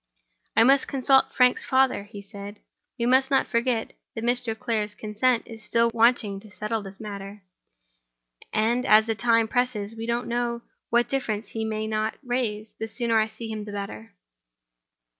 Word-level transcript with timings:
"I 0.57 0.63
must 0.63 0.87
consult 0.87 1.31
Frank's 1.31 1.63
father," 1.63 2.05
he 2.05 2.23
replied. 2.27 2.59
"We 2.97 3.05
must 3.05 3.29
not 3.29 3.45
forget 3.45 3.93
that 4.15 4.23
Mr. 4.23 4.57
Clare's 4.57 4.95
consent 4.95 5.43
is 5.45 5.63
still 5.63 5.91
wanting 5.93 6.39
to 6.39 6.49
settle 6.49 6.81
this 6.81 6.99
matter. 6.99 7.43
And 8.51 8.83
as 8.87 9.05
time 9.17 9.47
presses, 9.47 9.91
and 9.91 9.99
we 9.99 10.07
don't 10.07 10.27
know 10.27 10.63
what 10.89 11.07
difficulties 11.07 11.49
he 11.51 11.65
may 11.65 11.85
not 11.85 12.15
raise, 12.23 12.73
the 12.79 12.87
sooner 12.87 13.19
I 13.19 13.27
see 13.27 13.49
him 13.49 13.63
the 13.65 13.73
better." 13.73 14.15